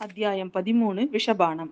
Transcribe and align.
அத்தியாயம் 0.00 0.50
பதிமூணு 0.54 1.02
விஷபானம். 1.12 1.68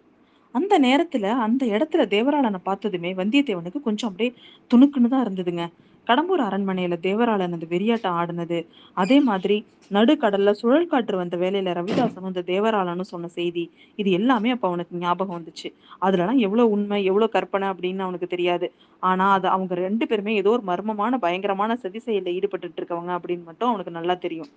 அந்த 0.54 0.74
நேரத்துல 0.78 1.24
அந்த 1.44 1.62
இடத்துல 1.66 2.02
தேவராளனை 2.12 2.60
பார்த்ததுமே 2.68 3.10
வந்தியத்தேவனுக்கு 3.14 3.80
கொஞ்சம் 3.82 4.08
அப்படியே 4.10 4.30
துணுக்குன்னு 4.70 5.08
தான் 5.08 5.24
இருந்ததுங்க. 5.26 5.64
கடம்பூர் 6.06 6.42
அரண்மனையில 6.46 6.96
தேவராளன் 7.06 7.54
அந்த 7.56 7.66
வெறியாட்டம் 7.72 8.16
ஆடினது. 8.20 8.58
அதே 8.96 9.18
மாதிரி 9.20 9.56
நடுக்கடல்ல 9.90 10.52
சுழல் 10.60 10.88
காற்று 10.92 11.16
வந்த 11.16 11.36
வேலையில 11.36 11.74
ரவிதாசனும் 11.78 12.30
இந்த 12.32 12.44
தேவராளனும் 12.52 13.10
சொன்ன 13.12 13.30
செய்தி 13.38 13.64
இது 13.98 14.10
எல்லாமே 14.10 14.50
அப்ப 14.50 14.68
அவனுக்கு 14.68 15.02
ஞாபகம் 15.04 15.38
வந்துச்சு. 15.38 15.68
அதுலலாம் 16.02 16.40
எவ்வளவு 16.46 16.72
உண்மை 16.76 17.00
எவ்வளவு 17.10 17.34
கற்பனை 17.36 17.68
அப்படின்னு 17.68 18.06
அவனுக்கு 18.06 18.26
தெரியாது. 18.26 18.68
ஆனா 19.02 19.26
அது 19.32 19.48
அவங்க 19.48 19.74
ரெண்டு 19.84 20.06
பேருமே 20.06 20.34
ஏதோ 20.34 20.50
ஒரு 20.50 20.64
மர்மமான 20.72 21.18
பயங்கரமான 21.18 21.76
சதி 21.76 22.02
செயல 22.06 22.34
ஈடுபட்டுட்டு 22.38 22.80
இருக்கவங்க 22.82 23.12
அப்படின்னு 23.18 23.44
மட்டும் 23.44 23.70
அவனுக்கு 23.70 23.98
நல்லா 23.98 24.16
தெரியும். 24.26 24.50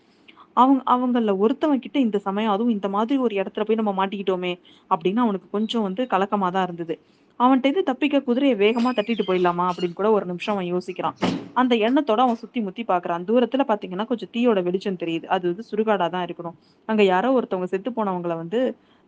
அவங்க 0.58 0.82
அவங்கள 0.94 1.34
ஒருத்தவன் 1.44 1.84
கிட்ட 1.84 1.98
இந்த 2.00 2.18
சமயம் 2.20 2.54
அதுவும் 2.54 2.76
இந்த 2.76 2.88
மாதிரி 2.90 3.18
ஒரு 3.20 3.36
இடத்துல 3.36 3.64
போய் 3.68 3.80
நம்ம 3.82 3.94
மாட்டிக்கிட்டோமே 4.00 4.54
அப்படின்னு 4.92 5.24
அவனுக்கு 5.26 5.48
கொஞ்சம் 5.52 5.86
வந்து 5.88 6.04
கலக்கமா 6.14 6.50
தான் 6.52 6.66
இருந்தது. 6.66 6.96
அவன்கிட்ட 7.40 7.68
இருந்து 7.68 7.84
தப்பிக்க 7.84 8.22
குதிரையை 8.22 8.56
வேகமா 8.60 8.92
தட்டிட்டு 8.98 9.24
போயிடலாமா 9.28 9.66
அப்படின்னு 9.72 9.94
கூட 9.94 10.10
ஒரு 10.12 10.26
நிமிஷம் 10.26 10.54
அவன் 10.56 10.70
யோசிக்கிறான். 10.72 11.18
அந்த 11.56 11.74
எண்ணத்தோட 11.86 12.20
அவன் 12.20 12.42
சுத்தி 12.44 12.60
முத்தி 12.62 12.84
பாக்குறான். 12.86 13.26
தூரத்துல 13.30 13.64
பாத்தீங்கன்னா 13.68 14.06
கொஞ்சம் 14.06 14.32
தீயோட 14.36 14.60
வெளிச்சம் 14.64 15.02
தெரியுது. 15.04 15.26
அது 15.28 15.46
வந்து 15.52 15.66
சுடுகாடா 15.72 16.08
தான் 16.10 16.26
இருக்கணும். 16.28 16.58
அங்க 16.90 17.04
யாரோ 17.06 17.32
ஒருத்தவங்க 17.38 17.70
செத்து 17.74 17.92
போனவங்கள 17.92 18.36
வந்து 18.44 18.62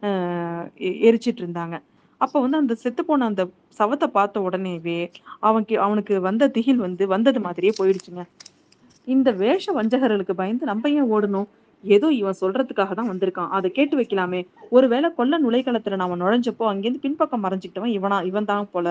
ஆஹ் 0.03 0.65
எரிச்சிட்டு 1.05 1.41
இருந்தாங்க. 1.43 1.75
அப்ப 2.21 2.39
வந்து 2.39 2.57
அந்த 2.57 2.73
செத்து 2.75 3.01
போன 3.05 3.25
அந்த 3.25 3.43
சவத்தை 3.79 4.07
பார்த்த 4.09 4.41
உடனேவே 4.41 4.99
அவனுக்கு 5.41 5.75
அவனுக்கு 5.79 6.15
வந்த 6.21 6.49
திகில் 6.49 6.83
வந்து 6.85 7.03
வந்தது 7.07 7.39
மாதிரியே 7.41 7.73
போயிடுச்சுங்க. 7.79 8.23
இந்த 9.07 9.29
வேஷ 9.41 9.65
வஞ்சகர்களுக்கு 9.77 10.33
பயந்து 10.41 10.69
நம்ம 10.71 10.89
ஏன் 10.99 11.09
ஓடணும்? 11.15 11.47
ஏதோ 11.83 12.07
இவன் 12.21 12.39
சொல்றதுக்காக 12.41 12.91
தான் 12.99 13.11
வந்திருக்கான். 13.11 13.51
அதை 13.57 13.67
கேட்டு 13.77 13.95
வைக்கலாமே. 13.99 14.41
ஒருவேளை 14.75 15.09
கொல்ல 15.19 15.39
நுழைக்களத்துல 15.45 15.99
நாம 16.01 16.17
நுழைஞ்சப்போ 16.23 16.65
அங்கேருந்து 16.71 17.03
பின்பக்கம் 17.05 17.43
மறைஞ்சிக்கிட்டவன் 17.45 17.95
இவனா 17.97 18.17
இவன் 18.31 18.49
தான் 18.51 18.69
போல. 18.73 18.87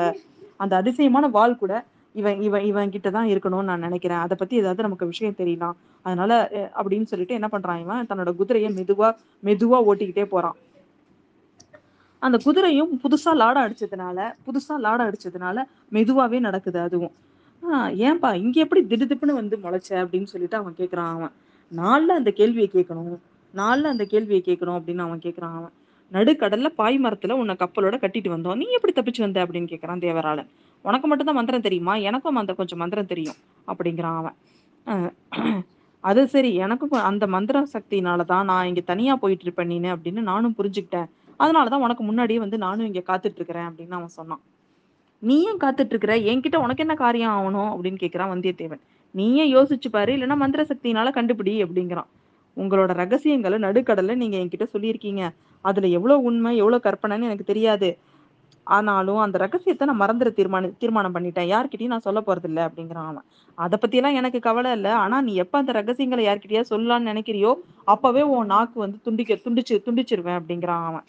அந்த 0.62 0.72
அதிசயமான 0.80 1.26
வாள் 1.36 1.60
கூட 1.62 1.74
இவன் 2.14 2.38
இவன் 2.46 2.64
இவன் 2.68 2.92
கிட்ட 2.94 3.08
தான் 3.16 3.30
இருக்கணும்னு 3.32 3.70
நான் 3.70 3.84
நினைக்கிறேன். 3.86 4.22
அதை 4.24 4.34
பத்தி 4.42 4.54
ஏதாவது 4.60 4.86
நமக்கு 4.86 5.10
விஷயம் 5.12 5.38
தெரியலாம். 5.40 5.76
அதனால 6.06 6.32
அப்படின்னு 6.80 7.10
சொல்லிட்டு 7.12 7.38
என்ன 7.38 7.48
பண்றான் 7.54 7.82
இவன்? 7.84 8.06
தன்னோட 8.10 8.32
குதிரையை 8.40 8.70
மெதுவா 8.78 9.08
மெதுவா 9.42 9.80
ஓட்டிக்கிட்டே 9.90 10.24
போறான். 10.34 10.56
அந்த 12.22 12.36
குதிரையும் 12.46 12.92
புதுசா 13.02 13.32
லாடம் 13.42 13.64
அடிச்சதுனால 13.66 14.18
புதுசா 14.46 14.74
லாடம் 14.86 15.08
அடிச்சதுனால 15.08 15.58
மெதுவாவே 15.92 16.38
நடக்குது 16.48 16.78
அதுவும். 16.80 17.14
ஏன்பா 17.74 18.34
இங்க 18.34 18.60
எப்படி 18.60 18.82
திடுதிப்புன்னு 18.84 19.38
வந்து 19.40 19.58
முளைச்ச? 19.62 19.88
அப்படின்னு 19.88 20.22
சொல்லிட்டு 20.22 20.56
அவன் 20.56 20.74
கேக்குறான். 20.78 21.08
அவன் 21.08 21.30
நாளில் 21.68 22.08
அந்த 22.08 22.30
கேள்வியை 22.30 22.70
கேட்கணும். 22.72 23.18
நாளில் 23.52 23.84
அந்த 23.84 24.04
கேள்வியை 24.04 24.42
கேட்கணும் 24.46 24.78
அப்படின்னு 24.78 24.98
அவன் 24.98 25.18
கேட்குறான் 25.18 25.54
அவன் 25.58 25.70
நடுக்கடல்ல 26.12 26.66
பாய் 26.66 26.98
மரத்துல 27.02 27.32
உன்னை 27.32 27.56
கப்பலோட 27.58 27.94
கட்டிட்டு 27.96 28.32
வந்தோம். 28.34 28.54
நீ 28.54 28.66
எப்படி 28.70 28.92
தப்பிச்சு 28.92 29.20
வந்த? 29.20 29.46
அப்படின்னு 29.46 29.70
கேக்குறான் 29.72 30.02
தேவராளன். 30.06 30.46
உனக்கு 30.82 31.06
மட்டும்தான் 31.08 31.34
மந்திரம் 31.34 31.60
தெரியுமா? 31.60 31.96
எனக்கும் 31.96 32.36
அந்த 32.36 32.52
கொஞ்சம் 32.52 32.78
மந்திரம் 32.78 33.06
தெரியும் 33.06 33.34
அப்படிங்கிறான் 33.66 34.16
அவன். 34.16 34.36
அது 36.00 36.28
சரி 36.28 36.54
எனக்கும் 36.54 36.90
அந்த 36.90 37.26
மந்திர 37.26 37.66
சக்தினாலதான் 37.72 38.44
நான் 38.44 38.66
இங்க 38.66 38.80
தனியா 38.80 39.16
போயிட்டு 39.16 39.44
இருப்பேன் 39.44 39.68
நீனு 39.68 39.96
அப்படின்னு 39.96 40.20
நானும் 40.20 40.54
புரிஞ்சுக்கிட்டேன். 40.58 41.08
அதனாலதான் 41.38 41.84
உனக்கு 41.86 42.04
முன்னாடியே 42.04 42.38
வந்து 42.38 42.58
நானும் 42.58 42.86
இங்க 42.86 43.02
காத்துட்டு 43.06 43.34
இருக்கிறேன் 43.34 43.62
அப்படின்னு 43.62 43.90
அவன் 43.90 44.08
சொன்னான். 44.08 44.40
நீ 45.18 45.44
ஏன் 45.44 45.56
காத்துட்டு 45.56 45.86
இருக்கிற 45.86 46.16
என்கிட்ட 46.16 46.56
உனக்கு 46.56 46.82
என்ன 46.82 46.94
காரியம் 46.94 47.30
ஆகணும்? 47.30 47.72
அப்படின்னு 47.72 47.94
கேட்கிறான் 47.94 48.32
வந்தியத்தேவன். 48.32 48.80
நீயே 49.10 49.54
யோசிச்சு 49.54 49.88
பாரு 49.90 50.12
இல்லைன்னா 50.16 50.36
மந்திர 50.36 50.62
சக்தினால 50.62 51.10
கண்டுபிடி 51.10 51.64
அப்படிங்கிறான். 51.64 52.06
உங்களோட 52.56 52.86
ரகசியங்களை 52.86 53.58
நடுக்கடல 53.58 54.14
நீங்க 54.14 54.36
என்கிட்ட 54.36 54.66
சொல்லியிருக்கீங்க. 54.72 55.28
அதுல 55.60 55.86
எவ்வளவு 55.86 56.22
உண்மை 56.22 56.56
எவ்வளவு 56.56 56.82
கற்பனைன்னு 56.84 57.22
எனக்கு 57.22 57.44
தெரியாது. 57.44 57.98
ஆனாலும் 58.64 59.16
அந்த 59.16 59.38
ரகசியத்தை 59.38 59.88
நான் 59.88 60.00
மறந்துட 60.00 60.32
தீர்மானம் 60.32 60.74
தீர்மானம் 60.78 61.14
பண்ணிட்டேன். 61.14 61.50
யார்கிட்டயும் 61.54 61.86
நான் 61.86 62.00
சொல்ல 62.00 62.22
போறது 62.26 62.44
இல்லை 62.44 62.62
அப்படிங்கிறான் 62.62 63.06
அவன். 63.06 63.22
அதை 63.54 63.78
பத்தி 63.80 63.96
எல்லாம் 63.96 64.14
எனக்கு 64.14 64.38
கவலை 64.38 64.72
இல்லை. 64.72 64.90
ஆனா 64.90 65.20
நீ 65.20 65.34
எப்ப 65.34 65.58
அந்த 65.58 65.72
ரகசியங்களை 65.72 66.26
யார்கிட்டயா 66.26 66.64
சொல்லலாம்னு 66.70 67.10
நினைக்கிறியோ 67.12 67.54
அப்பவே 67.84 68.22
உன் 68.22 68.46
நாக்கு 68.46 68.80
வந்து 68.80 68.98
துண்டிக்க 69.02 69.34
துண்டிச்சு 69.34 69.82
துண்டிச்சிருவேன் 69.86 70.40
அப்படிங்கிறான் 70.40 70.84
அவன். 70.84 71.04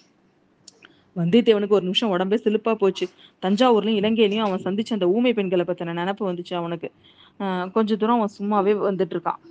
வந்தியத்தேவனுக்கு 1.18 1.70
ஒரு 1.70 1.82
நிமிஷம் 1.82 2.10
உடம்பே 2.10 2.38
சிலுப்பா 2.44 2.74
போச்சு. 2.74 3.08
தஞ்சாவூர்லயும் 3.42 4.00
இலங்கையிலயும் 4.00 4.48
அவன் 4.48 4.62
சந்திச்ச 4.64 4.90
அந்த 4.90 5.08
ஊமை 5.08 5.34
பெண்களை 5.34 5.66
பத்தின 5.68 5.94
நினப்பு 5.94 6.24
வந்துச்சு 6.24 6.54
அவனுக்கு. 6.54 6.92
ஆஹ் 7.40 7.72
கொஞ்ச 7.72 7.96
தூரம் 7.96 8.16
அவன் 8.16 8.36
சும்மாவே 8.40 8.74
வந்துட்டு 8.90 9.16
இருக்கான் 9.16 9.42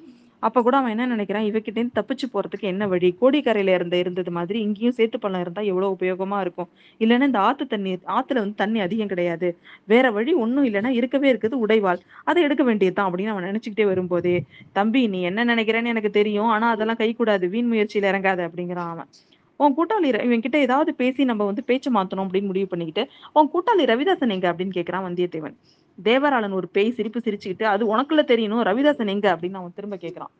அப்ப 0.42 0.62
கூட 0.62 0.76
அவன் 0.76 0.98
என்ன 0.98 1.16
நினைக்கிறான்? 1.16 1.46
இவகிட்டேருந்து 1.48 1.98
தப்பிச்சு 1.98 2.26
போறதுக்கு 2.32 2.60
என்ன 2.60 2.86
வழி? 2.86 3.16
கோடிக்கரையில 3.20 3.74
இருந்த 3.74 3.96
இருந்தது 3.96 4.30
மாதிரி 4.30 4.60
இங்கேயும் 4.60 4.94
சேத்து 4.96 5.16
பள்ளம் 5.20 5.40
இருந்தா 5.40 5.62
எவ்வளவு 5.62 5.96
உபயோகமா 6.00 6.40
இருக்கும்? 6.40 6.68
இல்லைன்னா 7.00 7.22
இந்த 7.22 7.38
ஆத்து 7.38 7.66
தண்ணி 7.66 7.92
ஆத்துல 7.94 8.34
வந்து 8.34 8.54
தண்ணி 8.54 8.80
அதிகம் 8.80 9.06
கிடையாது. 9.06 9.48
வேற 9.84 10.10
வழி 10.10 10.32
ஒன்றும் 10.34 10.64
இல்லைன்னா 10.64 10.88
இருக்கவே 10.88 11.32
இருக்குது 11.32 11.56
உடைவாள். 11.66 12.00
அதை 12.24 12.42
எடுக்க 12.42 12.64
வேண்டியதுதான் 12.64 13.12
அப்படின்னு 13.12 13.26
அவன் 13.26 13.44
நினைச்சுக்கிட்டே 13.44 13.84
வரும்போதே 13.84 14.36
தம்பி 14.72 15.06
நீ 15.06 15.22
என்ன 15.22 15.44
நினைக்கிறேன்னு 15.44 15.86
எனக்கு 15.86 16.10
தெரியும். 16.10 16.46
ஆனா 16.46 16.70
அதெல்லாம் 16.70 16.96
கை 16.96 17.12
கூடாது 17.14 17.48
வீண் 17.48 17.72
முயற்சியில 17.72 18.06
இறங்காது. 18.12 18.44
அப்படிங்கிறான் 18.48 18.88
அவன். 18.88 19.10
உன் 19.56 19.76
கூட்டாளி 19.76 20.08
இவன் 20.24 20.44
கிட்ட 20.46 20.58
ஏதாவது 20.58 20.94
பேசி 20.94 21.24
நம்ம 21.24 21.44
வந்து 21.44 21.64
பேச்சு 21.64 21.90
மாத்தணும் 21.92 22.24
அப்படின்னு 22.26 22.50
முடிவு 22.52 22.66
பண்ணிக்கிட்டு 22.66 23.04
உன் 23.32 23.50
கூட்டாளி 23.54 23.84
ரவிதாசன் 23.92 24.34
எங்க 24.36 24.48
அப்படின்னு 24.52 24.76
கேட்கிறான் 24.78 25.06
வந்தியத்தேவன். 25.08 25.56
தேவராளன் 25.98 26.56
ஒரு 26.60 26.68
பேய் 26.68 26.96
சிரிப்பு 26.98 27.20
சிரிச்சுக்கிட்டு 27.26 27.62
அது 27.74 27.84
உனக்குள்ள 27.92 28.24
தெரியணும் 28.32 28.66
ரவிதாசன் 28.70 29.14
எங்க 29.16 29.28
அப்படின்னு 29.36 29.60
அவன் 29.62 29.76
திரும்ப 29.76 29.96
கேட்கிறான் 29.96 30.34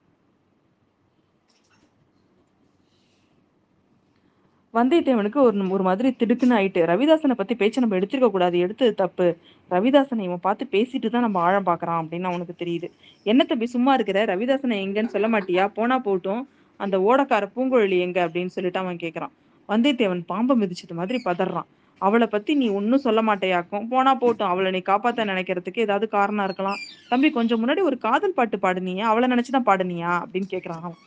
வந்தியத்தேவனுக்கு 4.74 5.38
ஒரு 5.46 5.70
ஒரு 5.74 5.82
மாதிரி 5.82 6.08
திடுக்குன்னு 6.18 6.56
ஆயிட்டு 6.56 6.80
ரவிதாசனை 6.90 7.34
பத்தி 7.34 7.54
பேச்சு 7.54 7.80
நம்ம 7.80 7.96
எடுத்திருக்க 7.98 8.28
கூடாது 8.30 8.56
எடுத்தது 8.58 8.94
தப்பு. 8.94 9.26
ரவிதாசனை 9.70 10.22
இவன் 10.22 10.42
பார்த்து 10.46 10.66
பேசிட்டு 10.70 11.08
தான் 11.10 11.24
நம்ம 11.26 11.40
ஆழம் 11.40 11.66
பாக்குறான் 11.66 12.00
அப்படின்னு 12.00 12.28
அவனுக்கு 12.30 12.54
தெரியுது. 12.64 12.88
என்ன 13.26 13.44
தம்பி 13.44 13.66
சும்மா 13.66 13.94
இருக்கிற? 13.94 14.24
ரவிதாசனை 14.24 14.76
எங்கன்னு 14.86 15.14
சொல்ல 15.14 15.28
மாட்டியா? 15.28 15.64
போனா 15.74 15.98
போட்டும். 15.98 16.42
அந்த 16.76 16.98
ஓடக்கார 16.98 17.44
பூங்குழலி 17.56 17.98
எங்க 17.98 18.28
அப்படின்னு 18.28 18.46
சொல்லிட்டு 18.46 18.78
அவன் 18.78 18.96
கேட்கறான் 18.96 19.34
வந்தியத்தேவன் 19.68 20.22
பாம்பை 20.26 20.54
மிதிச்சது 20.60 20.94
மாதிரி 20.94 21.22
பதறான். 21.24 21.66
அவளை 21.98 22.26
பத்தி 22.26 22.54
நீ 22.54 22.68
ஒன்னும் 22.68 22.98
சொல்ல 22.98 23.22
மாட்டேயாக்கும். 23.22 23.88
போனா 23.88 24.18
போட்டும். 24.18 24.50
அவளை 24.52 24.70
நீ 24.70 24.78
காப்பாத்த 24.78 25.24
நினைக்கிறதுக்கு 25.24 25.78
ஏதாவது 25.78 26.08
காரணம் 26.08 26.44
இருக்கலாம். 26.44 26.76
தம்பி 27.08 27.30
கொஞ்சம் 27.30 27.60
முன்னாடி 27.62 27.80
ஒரு 27.80 27.98
காதல் 27.98 28.32
பாட்டு 28.32 28.56
பாடுனியா. 28.56 29.00
அவளை 29.00 29.28
நினைச்சுதான் 29.28 29.66
பாடுனியா? 29.66 30.22
அப்படின்னு 30.22 30.50
கேக்குறான் 30.50 30.82
அவன். 30.82 31.00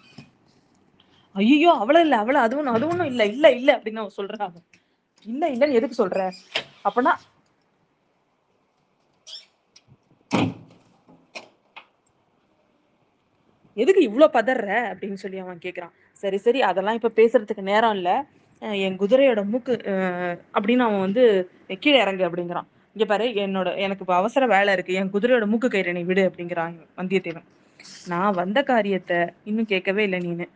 ஐயோ 1.36 1.86
அவள 1.86 2.00
இல்ல 2.00 2.16
அவள. 2.18 2.32
அது 2.32 2.58
ஒண்ணும் 2.58 2.74
அது 2.74 2.88
ஒண்ணும் 2.88 3.08
இல்ல 3.08 3.26
இல்ல 3.26 3.52
இல்ல 3.52 3.78
அப்படின்னு 3.78 3.96
அவன் 3.96 4.18
சொல்றான் 4.18 4.54
இல்ல 5.26 5.50
இல்லன்னு 5.50 5.72
எதுக்கு 5.72 6.08
சொல்ற? 6.08 6.32
அப்பனா 6.84 7.14
எதுக்கு 13.84 14.02
இவ்வளோ 14.10 14.28
பதற 14.38 14.68
அப்படின்னு 14.92 15.22
சொல்லி 15.24 15.40
அவன் 15.44 15.64
கேட்குறான் 15.66 15.94
சரி 16.24 16.38
சரி 16.46 16.60
அதெல்லாம் 16.70 16.98
இப்போ 17.00 17.12
பேசுறதுக்கு 17.20 17.64
நேரம் 17.72 17.96
இல்லை. 17.98 18.16
என் 18.86 18.98
குதிரையோட 19.02 19.42
மூக்கு 19.52 19.74
அப்படின்னு 20.56 20.86
அவன் 20.88 21.04
வந்து 21.06 21.24
கீழே 21.84 21.98
இறங்கு 22.04 22.24
அப்படிங்கிறான். 22.28 22.68
இங்க 22.96 23.06
பாரு 23.12 23.26
என்னோட 23.44 23.70
எனக்கு 23.86 24.04
இப்போ 24.06 24.16
அவசர 24.22 24.44
வேலை 24.54 24.72
இருக்கு. 24.76 24.98
என் 25.02 25.12
குதிரையோட 25.16 25.46
மூக்கு 25.52 25.68
கயிறு 25.74 25.98
நீ 25.98 26.02
விடு 26.10 26.24
அப்படிங்கிறான் 26.30 26.74
வந்தியத்தேவன். 27.02 27.48
நான் 28.12 28.38
வந்த 28.40 28.60
காரியத்தை 28.72 29.20
இன்னும் 29.50 29.70
கேட்கவே 29.74 30.04
இல்லை 30.08 30.20
நீனு. 30.26 30.48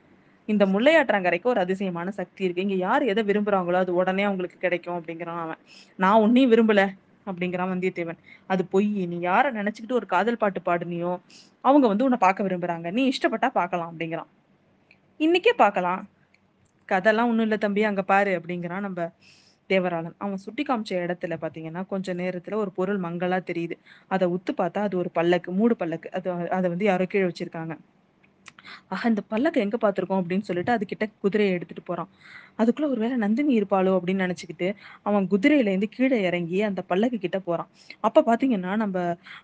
இந்த 0.49 0.63
முல்லையாற்றங்கரைக்கு 0.73 1.47
ஒரு 1.51 1.61
அதிசயமான 1.65 2.11
சக்தி 2.17 2.41
இருக்கு. 2.45 2.65
இங்க 2.67 2.77
யார் 2.87 3.03
எதை 3.11 3.21
விரும்புறாங்களோ 3.29 3.77
அது 3.83 3.91
உடனே 3.99 4.23
அவங்களுக்கு 4.29 4.57
கிடைக்கும் 4.65 4.97
அப்படிங்கிறான் 4.97 5.41
அவன். 5.45 5.61
நான் 5.99 6.23
உன்னையும் 6.25 6.51
விரும்பல. 6.53 6.83
அப்படிங்கிறான் 7.25 7.71
வந்தியத்தேவன். 7.73 8.17
அது 8.47 8.65
பொய். 8.65 9.05
நீ 9.05 9.17
யார 9.17 9.51
நினைச்சுக்கிட்டு 9.51 9.91
ஒரு 9.91 10.05
காதல் 10.05 10.37
பாட்டு 10.37 10.59
பாடுனியோ 10.65 11.19
அவங்க 11.61 11.87
வந்து 11.87 12.03
உன்னை 12.03 12.19
பார்க்க 12.19 12.43
விரும்புறாங்க. 12.43 12.91
நீ 12.91 13.09
இஷ்டப்பட்டா 13.09 13.49
பார்க்கலாம் 13.49 13.93
அப்படிங்கிறான். 13.97 14.29
இன்னைக்கே 15.19 15.53
பார்க்கலாம். 15.57 16.09
கதெல்லாம் 16.87 17.27
ஒண்ணும் 17.27 17.39
இல்ல 17.39 17.57
தம்பி 17.57 17.83
அங்க 17.83 18.01
பாரு 18.01 18.41
அப்படிங்கிறான் 18.41 18.79
நம்ம 18.79 19.11
தேவராளன். 19.69 20.13
அவன் 20.17 20.37
சுட்டி 20.37 20.63
காமிச்ச 20.63 20.91
இடத்துல 20.91 21.37
பாத்தீங்கன்னா 21.41 21.85
கொஞ்ச 21.85 22.13
நேரத்துல 22.13 22.53
ஒரு 22.53 22.71
பொருள் 22.71 22.99
மங்களா 22.99 23.39
தெரியுது. 23.51 23.71
அதை 24.07 24.27
உத்து 24.27 24.51
பார்த்தா 24.57 24.77
அது 24.77 24.97
ஒரு 24.97 25.09
பல்லக்கு 25.11 25.51
மூடு 25.51 25.75
பல்லக்கு. 25.75 26.11
அது 26.11 26.31
அதை 26.31 26.69
வந்து 26.69 26.85
யாரோ 26.85 27.05
கீழே 27.05 27.25
வச்சிருக்காங்க. 27.25 27.77
ஆஹ் 28.91 29.05
இந்த 29.05 29.21
பல்லக்க 29.29 29.53
எங்க 29.53 29.77
பார்த்துருக்கோம் 29.81 30.21
அப்படின்னு 30.21 30.41
சொல்லிட்டு 30.41 30.71
அது 30.71 30.85
கிட்ட 30.85 31.09
குதிரையை 31.19 31.55
எடுத்துட்டு 31.55 31.83
போறான். 31.83 32.09
அதுக்குள்ள 32.59 32.87
ஒருவேளை 32.87 33.17
நந்தினி 33.17 33.61
இருப்பாளோ 33.61 33.91
அப்படின்னு 33.97 34.25
நினைச்சுக்கிட்டு 34.25 34.67
அவன் 35.01 35.27
குதிரையில 35.27 35.71
இருந்து 35.71 35.89
கீழே 35.89 36.21
இறங்கி 36.21 36.61
அந்த 36.61 36.81
பல்லக்கு 36.81 37.17
கிட்ட 37.17 37.39
போறான். 37.39 37.69
அப்ப 37.99 38.23
பாத்தீங்கன்னா 38.25 38.75
நம்ம 38.75 38.97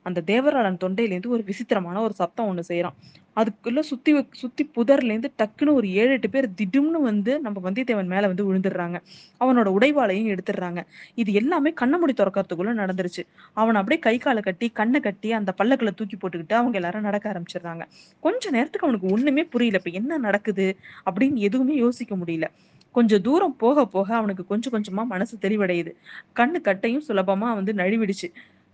அந்த 0.04 0.24
தேவராளன் 0.26 0.82
தொண்டையில 0.84 1.16
இருந்து 1.16 1.30
ஒரு 1.30 1.44
விசித்திரமான 1.44 2.02
ஒரு 2.02 2.14
சத்தம் 2.14 2.50
ஒண்ணு 2.52 2.64
செய்யறான். 2.68 2.98
அதுக்குள்ள 3.38 3.80
சுத்தி 3.82 4.12
சுத்தி 4.32 4.72
புதர்ல 4.76 5.04
இருந்து 5.06 5.32
டக்குன்னு 5.38 5.74
ஒரு 5.74 5.88
ஏழு 5.94 6.12
எட்டு 6.12 6.30
பேர் 6.30 6.48
திடும்னு 6.62 7.00
வந்து 7.02 7.40
நம்ம 7.40 7.58
வந்தியத்தேவன் 7.70 8.12
மேல 8.14 8.28
வந்து 8.28 8.46
விழுந்துடுறாங்க. 8.48 8.98
அவனோட 9.42 9.68
உடைவாளையும் 9.78 10.30
எடுத்துடுறாங்க. 10.30 10.80
இது 11.16 11.34
எல்லாமே 11.34 11.72
கண்ண 11.74 11.98
முடி 11.98 12.14
திறக்கறதுக்குள்ள 12.14 12.74
நடந்துருச்சு. 12.82 13.24
அவன் 13.54 13.76
அப்படியே 13.76 14.00
கை 14.00 14.18
காலை 14.18 14.42
கட்டி 14.42 14.70
கண்ணை 14.72 15.00
கட்டி 15.00 15.32
அந்த 15.32 15.54
பல்லக்குல 15.58 15.94
தூக்கி 15.96 16.18
போட்டுக்கிட்டு 16.18 16.54
அவங்க 16.54 16.78
எல்லாரும் 16.78 17.02
நடக்க 17.02 17.34
ஆரம்பிச்சிடுறாங்க. 17.34 17.84
கொஞ்ச 18.24 18.50
நேரத்துக்கு 18.50 18.88
அவனுக்கு 18.88 19.14
ஒண்ணுமே 19.14 19.44
புரியல. 19.46 19.78
இப்ப 19.78 19.92
என்ன 19.92 20.18
நடக்குது 20.18 20.68
அப்படின்னு 21.10 21.36
எதுவுமே 21.50 21.76
யோசிக்க 21.76 22.16
முடியல. 22.16 22.48
கொஞ்சம் 22.96 23.22
தூரம் 23.22 23.56
போக 23.58 23.86
போக 23.88 24.10
அவனுக்கு 24.16 24.44
கொஞ்சம் 24.46 24.74
கொஞ்சமா 24.76 25.04
மனசு 25.08 25.36
தெளிவடையுது 25.42 25.92
கண்ணு 26.36 26.60
கட்டையும் 26.62 27.06
சுலபமா 27.08 27.50
வந்து 27.56 27.74
நழுவிடுச்சு. 27.74 28.30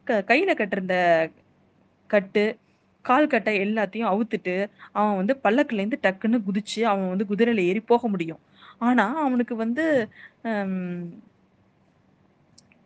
க 0.07 0.23
கையில 0.27 0.51
கட்டிருந்த 0.55 0.95
கட்டு 2.09 2.43
கால் 3.05 3.27
கட்டை 3.27 3.53
எல்லாத்தையும் 3.59 4.11
அவுத்துட்டு 4.11 4.55
அவன் 4.93 5.17
வந்து 5.17 5.33
பல்லக்குலேருந்து 5.43 5.99
டக்குன்னு 6.03 6.39
குதிச்சு 6.47 6.81
அவன் 6.85 7.09
வந்து 7.09 7.29
குதிரையில 7.29 7.65
ஏறி 7.65 7.81
போக 7.85 8.07
முடியும். 8.07 8.41
ஆனா 8.81 9.05
அவனுக்கு 9.23 9.55
வந்து 9.57 9.85
ஹம், 10.45 11.03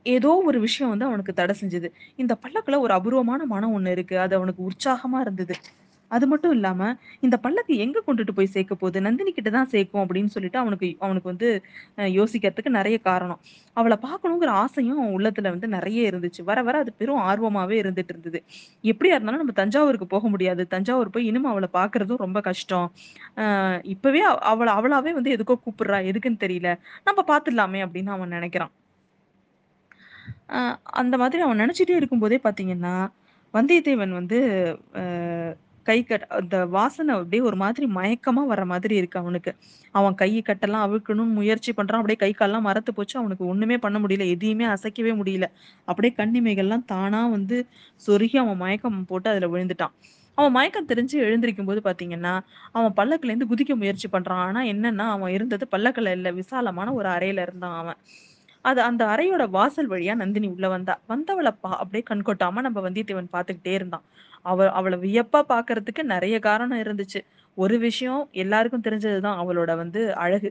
ஏதோ 0.05 0.31
ஒரு 0.45 0.59
விஷயம் 0.59 0.89
வந்து 0.89 1.05
அவனுக்கு 1.05 1.33
தடை 1.33 1.53
செஞ்சது. 1.61 1.87
இந்த 2.17 2.33
பல்லக்குல 2.43 2.79
ஒரு 2.79 2.93
அபூர்வமான 2.93 3.45
மனம் 3.45 3.75
ஒண்ணு 3.77 3.89
இருக்கு. 3.89 4.15
அது 4.19 4.33
அவனுக்கு 4.35 4.61
உற்சாகமா 4.69 5.19
இருந்தது. 5.19 5.55
அது 6.11 6.25
மட்டும் 6.27 6.51
இல்லாம 6.51 6.81
இந்த 7.19 7.35
பல்லக்கு 7.37 7.73
எங்க 7.77 7.99
கொண்டுட்டு 8.07 8.33
போய் 8.35 8.51
சேர்க்க 8.53 8.75
போகுது? 8.75 9.01
நந்தினி 9.01 9.31
கிட்ட 9.31 9.49
தான் 9.49 9.67
சேர்க்கும் 9.67 10.03
அப்படின்னு 10.03 10.31
சொல்லிட்டு 10.35 10.59
அவனுக்கு 10.59 10.87
அவனுக்கு 10.99 11.31
வந்து 11.31 11.49
யோசிக்கிறதுக்கு 12.17 12.71
நிறைய 12.77 12.97
காரணம். 13.01 13.39
அவளை 13.77 13.97
பார்க்கணுங்கிற 14.01 14.51
ஆசையும் 14.61 14.97
அவன் 14.97 15.13
உள்ளத்துல 15.17 15.49
வந்து 15.49 15.67
நிறைய 15.67 16.09
இருந்துச்சு. 16.11 16.41
வர 16.43 16.59
வர 16.61 16.77
அது 16.77 16.93
பெரும் 16.93 17.21
ஆர்வமாவே 17.23 17.77
இருந்துட்டு 17.83 18.13
இருந்தது. 18.13 18.41
எப்படியா 18.83 19.15
இருந்தாலும் 19.15 19.43
நம்ம 19.43 19.57
தஞ்சாவூருக்கு 19.61 20.07
போக 20.07 20.27
முடியாது. 20.29 20.67
தஞ்சாவூர் 20.67 21.09
போய் 21.09 21.25
இனிமே 21.25 21.49
அவளை 21.49 21.69
பார்க்கறதும் 21.73 22.17
ரொம்ப 22.17 22.41
கஷ்டம். 22.41 22.87
ஆஹ் 23.37 23.79
இப்பவே 23.87 24.23
அவள 24.51 24.69
அவளாவே 24.79 25.13
வந்து 25.13 25.35
எதுக்கோ 25.35 25.57
கூப்பிடுறா? 25.59 25.99
எதுக்குன்னு 26.11 26.43
தெரியல. 26.45 26.71
நம்ம 27.03 27.23
பார்த்துடலாமே 27.31 27.81
அப்படின்னு 27.85 28.09
அவன் 28.09 28.31
நினைக்கிறான். 28.31 28.73
அந்த 30.93 31.15
மாதிரி 31.17 31.41
அவன் 31.41 31.59
நினைச்சிட்டே 31.59 31.95
இருக்கும்போதே 31.95 32.39
பாத்தீங்கன்னா 32.43 32.93
வந்தியத்தேவன் 33.53 34.11
வந்து 34.11 34.37
ஆஹ் 34.93 35.28
கை 35.89 36.03
கட் 36.03 36.25
அந்த 36.37 36.65
வாசனை 36.67 37.15
அப்படியே 37.15 37.41
ஒரு 37.41 37.55
மாதிரி 37.55 37.85
மயக்கமா 37.93 38.43
வர 38.45 38.65
மாதிரி 38.65 38.95
இருக்கு 38.95 39.19
அவனுக்கு. 39.19 39.51
அவன் 39.95 40.15
கை 40.15 40.29
கட்டெல்லாம் 40.41 40.85
அவிழ்க்கணும்னு 40.85 41.37
முயற்சி 41.39 41.71
பண்றான். 41.71 42.01
அப்படியே 42.01 42.19
கை 42.19 42.31
கால்லாம் 42.33 42.61
மரத்து 42.61 42.93
போச்சு. 42.93 43.19
அவனுக்கு 43.19 43.45
ஒண்ணுமே 43.45 43.77
பண்ண 43.77 43.99
முடியல. 43.99 44.27
எதையுமே 44.27 44.65
அசைக்கவே 44.65 45.13
முடியல. 45.19 45.47
அப்படியே 45.87 46.13
கண்ணிமைகள்லாம் 46.17 46.85
தானா 46.85 47.27
வந்து 47.27 47.57
சொருகி 48.01 48.37
அவன் 48.37 48.57
மயக்கம் 48.57 49.05
போட்டு 49.05 49.29
அதுல 49.29 49.49
விழுந்துட்டான். 49.49 49.95
அவன் 50.37 50.51
மயக்கம் 50.51 50.87
தெரிஞ்சு 50.87 51.17
எழுந்திருக்கும் 51.23 51.65
போது 51.65 51.81
பாத்தீங்கன்னா 51.83 52.33
அவன் 52.71 52.93
பல்லக்குல 52.95 53.31
இருந்து 53.31 53.47
குதிக்க 53.47 53.75
முயற்சி 53.75 54.07
பண்றான். 54.11 54.43
ஆனா 54.47 54.61
என்னன்னா 54.65 55.07
அவன் 55.09 55.31
இருந்தது 55.31 55.67
பல்லக்கல 55.71 56.11
இல்ல. 56.11 56.31
விசாலமான 56.33 56.93
ஒரு 56.93 57.09
அறையில 57.09 57.41
இருந்தான் 57.41 57.77
அவன். 57.77 57.99
அது 58.65 58.81
அந்த 58.81 59.03
அறையோட 59.05 59.49
வாசல் 59.49 59.89
வழியா 59.89 60.15
நந்தினி 60.15 60.47
உள்ள 60.47 60.67
வந்தா. 60.69 60.95
வந்தவளை 61.09 61.51
பா 61.61 61.71
அப்படியே 61.79 62.03
கண்கொட்டாம 62.09 62.61
நம்ம 62.61 62.79
வந்தியத்தேவன் 62.81 63.33
பாத்துக்கிட்டே 63.33 63.73
இருந்தான். 63.73 64.05
அவ 64.45 64.67
அவளை 64.71 64.97
வியப்பா 64.99 65.41
பாக்குறதுக்கு 65.49 66.03
நிறைய 66.05 66.39
காரணம் 66.39 66.79
இருந்துச்சு. 66.79 67.19
ஒரு 67.57 67.77
விஷயம் 67.79 68.21
எல்லாருக்கும் 68.35 68.83
தெரிஞ்சதுதான் 68.83 69.39
அவளோட 69.41 69.75
வந்து 69.75 70.01
அழகு. 70.17 70.49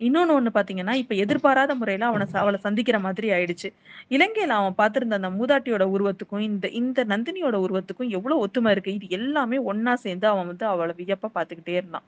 இன்னொன்னு 0.00 0.34
ஒண்ணு 0.36 0.50
பாத்தீங்கன்னா 0.54 0.94
இப்ப 0.94 1.14
எதிர்பாராத 1.16 1.72
முறையில 1.74 2.06
அவனை 2.06 2.26
அவளை 2.34 2.58
சந்திக்கிற 2.60 2.98
மாதிரி 3.00 3.30
ஆயிடுச்சு. 3.30 3.68
இலங்கையில 4.10 4.56
அவன் 4.60 4.78
பார்த்திருந்த 4.78 5.18
அந்த 5.20 5.30
மூதாட்டியோட 5.32 5.84
உருவத்துக்கும் 5.94 6.44
இந்த 6.48 6.68
இந்த 6.80 7.04
நந்தினியோட 7.06 7.56
உருவத்துக்கும் 7.66 8.10
எவ்வளவு 8.10 8.42
ஒத்துமை 8.46 8.70
இருக்கு. 8.70 8.94
இது 8.94 9.08
எல்லாமே 9.10 9.58
ஒன்னா 9.66 9.94
சேர்ந்து 10.04 10.28
அவன் 10.28 10.46
வந்து 10.46 10.66
அவளை 10.66 10.94
வியப்பா 10.98 11.30
பாத்துக்கிட்டே 11.36 11.76
இருந்தான். 11.80 12.06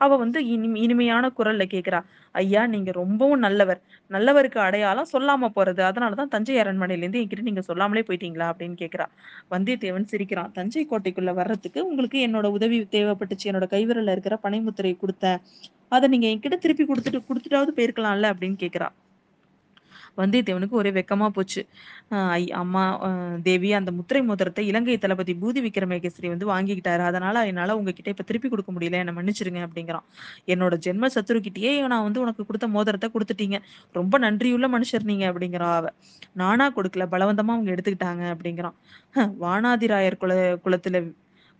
அவ 0.00 0.16
வந்து 0.16 0.46
இனி 0.46 0.80
இனிமையான 0.80 1.30
குரல்ல 1.38 1.64
கேக்குறா 1.70 2.00
ஐயா 2.34 2.66
நீங்க 2.66 2.90
ரொம்பவும் 2.92 3.38
நல்லவர். 3.38 3.80
நல்லவருக்கு 4.10 4.58
அடையாளம் 4.58 5.10
சொல்லாம 5.12 5.50
போறது. 5.56 5.80
அதனாலதான் 5.80 6.28
தஞ்சை 6.28 6.56
அரண்மனையில 6.56 6.96
இருந்து 6.96 7.20
என்கிட்ட 7.20 7.42
நீங்க 7.42 7.60
சொல்லாமலே 7.60 8.00
போயிட்டீங்களா? 8.00 8.46
அப்படின்னு 8.50 8.76
கேக்குறா. 8.82 9.06
வந்தியத்தேவன் 9.50 10.04
சிரிக்கிறான். 10.04 10.50
தஞ்சை 10.52 10.86
கோட்டைக்குள்ள 10.90 11.34
வர்றதுக்கு 11.34 11.86
உங்களுக்கு 11.86 12.18
என்னோட 12.26 12.44
உதவி 12.46 12.88
தேவைப்பட்டுச்சு. 12.90 13.44
என்னோட 13.44 13.68
கைவிரல்ல 13.74 14.10
இருக்கிற 14.10 14.38
பனைமுத்திரையை 14.42 14.96
கொடுத்தேன். 14.98 15.40
அதை 15.88 16.08
நீங்க 16.08 16.26
என்கிட்ட 16.26 16.58
திருப்பி 16.58 16.84
கொடுத்துட்டு 16.84 17.20
கொடுத்துட்டாவது 17.28 17.72
போயிருக்கலாம்ல? 17.76 18.32
அப்படின்னு 18.32 18.58
கேக்குறா. 18.64 18.88
வந்தியத்தேவனுக்கு 20.18 20.76
ஒரே 20.80 20.90
வெக்கமா 20.98 21.26
போச்சு. 21.36 21.62
அம்மா 22.62 22.82
தேவி 23.48 23.70
அந்த 23.78 23.90
முத்திரை 23.98 24.22
மோதிரத்தை 24.28 24.64
இலங்கை 24.70 24.96
தளபதி 25.04 25.34
பூதி 25.42 25.60
விக்ரமகேசரி 25.66 26.28
வந்து 26.34 26.46
வாங்கிக்கிட்டாரு. 26.52 27.04
அதனால 27.10 27.44
என்னால 27.50 27.76
உங்ககிட்ட 27.80 28.10
இப்ப 28.14 28.26
திருப்பி 28.30 28.50
கொடுக்க 28.52 28.72
முடியல. 28.76 29.00
என்ன 29.04 29.14
மன்னிச்சிருங்க 29.18 29.62
அப்படிங்கிறான். 29.68 30.06
என்னோட 30.54 30.76
ஜென்ம 30.86 31.10
சத்துருக்கிட்டயே 31.16 31.72
நான் 31.94 32.06
வந்து 32.08 32.22
உனக்கு 32.24 32.42
கொடுத்த 32.50 32.68
மோதிரத்தை 32.76 33.10
கொடுத்துட்டீங்க. 33.16 33.58
ரொம்ப 33.94 34.18
நன்றியுள்ள 34.18 34.68
மனுஷர் 34.76 35.08
நீங்க 35.12 35.26
அப்படிங்கிறா 35.32 35.70
அவ. 35.78 35.86
நானா 36.42 36.68
கொடுக்கல. 36.78 37.06
பலவந்தமா 37.14 37.54
அவங்க 37.56 37.70
எடுத்துக்கிட்டாங்க 37.76 38.24
அப்படிங்கிறான். 38.34 38.76
வானாதிராயர் 39.44 40.20
குல 40.24 40.32
குலத்துல 40.66 40.98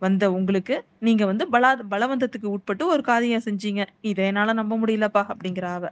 வந்த 0.02 0.24
உங்களுக்கு 0.32 0.74
நீங்க 1.06 1.22
வந்து 1.30 1.44
பலா 1.48 1.70
பலவந்தத்துக்கு 1.92 2.48
உட்பட்டு 2.54 2.84
ஒரு 2.94 3.02
காரியம் 3.10 3.44
செஞ்சீங்க. 3.46 3.82
இதை 4.10 4.24
என்னால 4.30 4.54
நம்ப 4.60 4.74
முடியலப்பா 4.82 5.22
அப்படிங்கிற 5.32 5.66
அவ. 5.76 5.84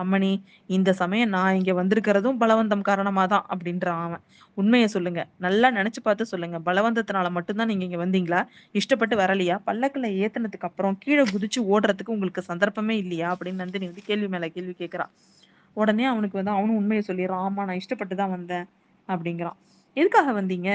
அம்மணி 0.00 0.30
இந்த 0.70 0.90
சமயம் 1.00 1.32
நான் 1.34 1.56
இங்க 1.56 1.72
வந்திருக்கிறதும் 1.74 2.38
பலவந்தம் 2.42 2.84
காரணமா 2.88 3.24
தான் 3.26 3.46
அப்படின்றான் 3.50 4.02
அவன். 4.06 4.22
உண்மையை 4.58 4.88
சொல்லுங்க. 4.88 5.22
நல்லா 5.38 5.68
நினைச்சு 5.70 6.00
பார்த்து 6.02 6.30
சொல்லுங்க. 6.32 6.58
பலவந்தத்தினால 6.68 7.30
மட்டும்தான் 7.30 7.70
நீங்க 7.72 7.84
இங்க 7.88 8.00
வந்தீங்களா? 8.02 8.40
இஷ்டப்பட்டு 8.74 9.16
வரலையா? 9.22 9.56
பல்லக்கில் 9.68 10.08
ஏத்துனதுக்கு 10.20 10.68
அப்புறம் 10.70 10.96
கீழே 11.04 11.24
குதிச்சு 11.32 11.62
ஓடுறதுக்கு 11.72 12.14
உங்களுக்கு 12.16 12.44
சந்தர்ப்பமே 12.50 12.96
இல்லையா? 12.96 13.28
அப்படின்னு 13.34 13.62
நந்தினி 13.64 13.88
வந்து 13.90 14.06
கேள்வி 14.06 14.28
மேல 14.28 14.48
கேள்வி 14.56 14.74
கேட்கறான் 14.80 15.12
உடனே 15.76 16.04
அவனுக்கு 16.06 16.38
வந்து 16.40 16.54
அவனும் 16.56 16.78
உண்மையை 16.78 17.04
சொல்லிடுறான். 17.08 17.44
ஆமா 17.46 17.64
நான் 17.68 17.80
இஷ்டப்பட்டு 17.82 18.16
தான் 18.16 18.34
வந்தேன் 18.36 18.66
அப்படிங்கிறான். 19.08 19.58
எதுக்காக 19.96 20.30
வந்தீங்க? 20.40 20.70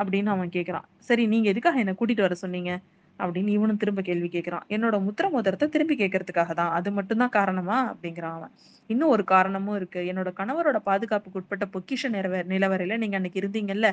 அப்படின்னு 0.00 0.30
அவன் 0.34 0.54
கேட்குறான். 0.56 0.86
சரி 1.00 1.24
நீங்க 1.26 1.48
எதுக்காக 1.48 1.78
என்னை 1.78 1.94
கூட்டிட்டு 1.98 2.26
வர 2.26 2.34
சொன்னீங்க? 2.42 2.72
அப்படின்னு 3.22 3.48
இவனும் 3.48 3.76
திரும்ப 3.76 4.02
கேள்வி 4.02 4.28
கேட்கறான் 4.28 4.66
என்னோட 4.68 4.96
முத்திர 5.00 5.30
மோதிரத்தை 5.30 5.68
திரும்பி 5.68 5.96
கேட்கறதுக்காக 5.96 6.54
தான். 6.54 6.72
அது 6.72 6.92
மட்டும்தான் 6.92 7.28
காரணமா? 7.28 7.78
அப்படிங்கிறான் 7.94 8.36
அவன். 8.38 8.50
இன்னும் 8.86 9.08
ஒரு 9.08 9.24
காரணமும் 9.24 9.76
இருக்கு. 9.76 10.00
என்னோட 10.00 10.30
கணவரோட 10.36 10.76
பாதுகாப்புக்கு 10.76 11.38
உட்பட்ட 11.38 11.66
பொக்கிஷ 11.72 12.08
நிலவ 12.08 12.42
நிலவரையில 12.42 12.96
நீங்க 12.96 13.16
அன்னைக்கு 13.16 13.40
இருந்தீங்கல்ல? 13.40 13.90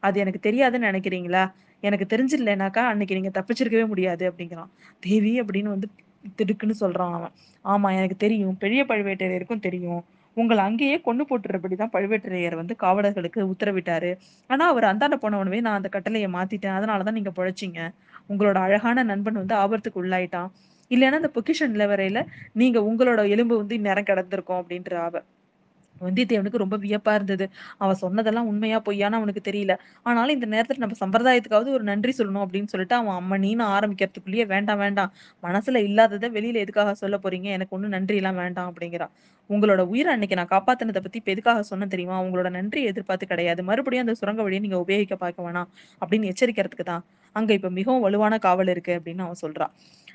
அது 0.00 0.20
எனக்கு 0.20 0.50
தெரியாதுன்னு 0.50 0.88
நினைக்கிறீங்களா? 0.90 1.52
எனக்கு 1.80 2.06
தெரிஞ்சிடலனாக்கா 2.16 2.82
அன்னைக்கு 2.84 3.20
நீங்க 3.20 3.30
தப்பிச்சிருக்கவே 3.40 3.86
முடியாது 3.86 4.30
அப்படிங்கிறான். 4.30 4.70
தேவி 5.00 5.40
அப்படின்னு 5.40 5.68
வந்து 5.68 5.88
திடுக்குன்னு 6.38 6.72
சொல்றான் 6.80 7.12
அவன். 7.12 7.32
ஆமா 7.64 7.96
எனக்கு 7.96 8.16
தெரியும். 8.16 8.56
பெரிய 8.58 8.84
பழுவேட்டரையருக்கும் 8.88 9.60
தெரியும். 9.60 10.04
உங்களை 10.34 10.64
அங்கேயே 10.64 11.00
கொண்டு 11.00 11.24
போட்டுறபடிதான் 11.24 11.92
பழுவேட்டரையர் 11.92 12.54
வந்து 12.54 12.76
காவலர்களுக்கு 12.80 13.52
உத்தரவிட்டாரு. 13.52 14.16
ஆனா 14.46 14.66
அவர் 14.68 14.84
அந்தாண்ட 14.84 15.16
போனவனவே 15.22 15.60
நான் 15.60 15.76
அந்த 15.76 15.88
கட்டளையை 15.88 16.30
மாத்திட்டேன். 16.32 16.76
அதனாலதான் 16.78 17.10
நீங்க 17.10 17.32
பொழைச்சீங்க. 17.36 17.80
உங்களோட 18.30 18.58
அழகான 18.60 19.02
நண்பன் 19.02 19.40
வந்து 19.40 19.54
ஆபத்துக்கு 19.56 20.02
உள்ளாயிட்டான். 20.02 20.50
இல்லைன்னா 20.90 21.18
அந்த 21.20 21.30
பொக்கிஷன் 21.34 21.74
நிலவரையில 21.74 22.20
நீங்க 22.54 22.78
உங்களோட 22.84 23.20
எலும்பு 23.28 23.56
வந்து 23.58 23.74
இந்நேரம் 23.74 24.08
கிடந்திருக்கும் 24.08 24.60
அப்படின்ற 24.60 24.94
அவ. 25.02 25.14
வந்தியத்தேவனுக்கு 25.96 26.62
ரொம்ப 26.62 26.76
வியப்பா 26.78 27.12
இருந்தது. 27.14 27.46
அவ 27.78 27.94
சொன்னதெல்லாம் 27.96 28.46
உண்மையா 28.46 28.78
பொய்யான்னு 28.86 29.18
அவனுக்கு 29.18 29.42
தெரியல. 29.46 29.74
ஆனாலும் 30.04 30.36
இந்த 30.36 30.46
நேரத்துல 30.48 30.82
நம்ம 30.84 30.96
சம்பிரதாயத்துக்காவது 31.00 31.70
ஒரு 31.70 31.84
நன்றி 31.84 32.12
சொல்லணும் 32.18 32.44
அப்படின்னு 32.44 32.72
சொல்லிட்டு 32.72 32.96
அவன் 32.96 33.16
அம்மனின்னு 33.18 33.64
ஆரம்பிக்கிறதுக்குள்ளேயே 33.70 34.46
வேண்டாம் 34.46 34.78
வேண்டாம். 34.78 35.12
மனசுல 35.42 35.82
இல்லாததை 35.88 36.30
வெளியில 36.30 36.62
எதுக்காக 36.64 36.94
சொல்ல 36.94 37.18
போறீங்க? 37.24 37.48
எனக்கு 37.56 37.76
ஒண்ணு 37.78 37.94
நன்றி 37.96 38.16
எல்லாம் 38.16 38.36
வேண்டாம் 38.36 38.70
அப்படிங்கிறான் 38.70 39.14
உங்களோட 39.50 39.82
உயிரை 39.88 40.10
அன்னைக்கு 40.12 40.36
நான் 40.36 40.52
காப்பாத்தினதை 40.52 41.00
பத்தி 41.00 41.18
இப்ப 41.18 41.32
எதுக்காக 41.32 41.62
சொன்ன 41.64 41.86
தெரியுமா? 41.86 42.18
உங்களோட 42.22 42.50
நன்றி 42.50 42.82
எதிர்பார்த்து 42.84 43.26
கிடையாது. 43.26 43.62
மறுபடியும் 43.64 44.06
அந்த 44.06 44.14
சுரங்க 44.14 44.42
வழியை 44.42 44.60
நீங்க 44.60 44.80
உபயோகிக்க 44.80 45.16
பார்க்க 45.18 45.46
வேணாம் 45.48 45.70
அப்படின்னு 46.02 46.30
எச்சரிக்கிறதுக்கு 46.32 46.86
தான். 46.86 47.04
அங்க 47.36 47.52
இப்ப 47.52 47.70
மிகவும் 47.70 48.00
வலுவான 48.00 48.38
காவல் 48.38 48.68
இருக்கு 48.68 48.92
அப்படின்னு 48.98 49.18
அவன் 49.18 49.42
சொல்றான். 49.42 49.72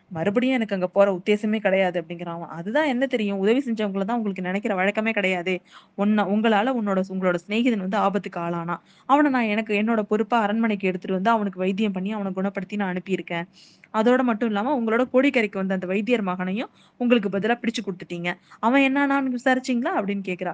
மறுபடியும் 0.09 0.55
எனக்கு 0.55 0.75
அங்க 0.75 0.87
போற 0.87 1.11
உத்தேசமே 1.11 1.57
கிடையாது 1.57 2.01
அப்படிங்கிறான் 2.01 2.35
அவன். 2.35 2.49
அதுதான் 2.49 2.85
என்ன 2.85 3.05
தெரியும்? 3.05 3.37
உதவி 3.37 3.63
செஞ்சவங்கள 3.65 4.03
தான் 4.03 4.17
உங்களுக்கு 4.17 4.41
நினைக்கிற 4.41 4.75
வழக்கமே 4.75 5.11
கிடையாது. 5.11 5.53
உன்ன 5.95 6.25
உங்களால 6.25 6.73
உன்னோட 6.79 7.01
உங்களோட 7.09 7.37
சிநேகிதன் 7.47 7.85
வந்து 7.85 7.97
ஆபத்துக்கு 7.97 8.39
ஆளானான். 8.39 8.81
அவனை 9.09 9.31
நான் 9.31 9.43
எனக்கு 9.43 9.73
என்னோட 9.81 10.01
பொறுப்பா 10.01 10.39
அரண்மனைக்கு 10.39 10.87
எடுத்துட்டு 10.87 11.15
வந்து 11.15 11.29
அவனுக்கு 11.29 11.59
வைத்தியம் 11.59 11.91
பண்ணி 11.91 12.11
அவனை 12.11 12.31
குணப்படுத்தி 12.35 12.75
நான் 12.75 12.93
அனுப்பியிருக்கேன். 12.95 13.47
அதோட 13.93 14.21
மட்டும் 14.23 14.49
இல்லாம 14.49 14.75
உங்களோட 14.81 15.05
கோடிக்கரைக்கு 15.13 15.57
வந்த 15.57 15.73
அந்த 15.73 15.87
வைத்தியர் 15.87 16.21
மகனையும் 16.21 16.71
உங்களுக்கு 17.01 17.29
பதிலா 17.29 17.57
பிடிச்சு 17.61 17.83
கொடுத்துட்டீங்க. 17.85 18.29
அவன் 18.59 18.81
என்னன்னு 18.81 19.35
விசாரிச்சீங்களா 19.37 19.93
அப்படின்னு 19.99 20.25
கேக்குறா. 20.25 20.53